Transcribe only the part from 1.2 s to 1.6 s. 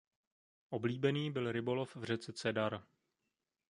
byl